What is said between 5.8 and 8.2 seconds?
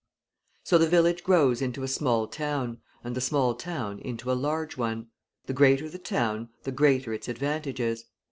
the town, the greater its advantages.